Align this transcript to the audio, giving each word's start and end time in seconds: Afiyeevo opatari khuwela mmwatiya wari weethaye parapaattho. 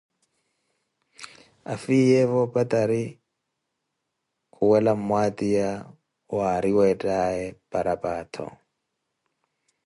Afiyeevo 1.73 2.37
opatari 2.45 3.03
khuwela 4.53 4.91
mmwatiya 4.99 5.69
wari 6.37 6.71
weethaye 6.77 7.45
parapaattho. 7.69 8.45